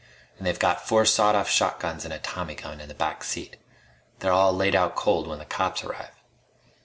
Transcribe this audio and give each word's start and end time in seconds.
And 0.39 0.47
they've 0.47 0.57
got 0.57 0.87
four 0.87 1.05
sawed 1.05 1.35
off 1.35 1.47
shotguns 1.47 2.05
and 2.05 2.11
a 2.11 2.17
tommy 2.17 2.55
gun 2.55 2.81
in 2.81 2.87
the 2.87 2.95
back 2.95 3.23
seat. 3.23 3.57
They're 4.17 4.31
all 4.33 4.51
laid 4.51 4.73
out 4.73 4.95
cold 4.95 5.27
when 5.27 5.37
the 5.37 5.45
cops 5.45 5.83
arrive." 5.83 6.09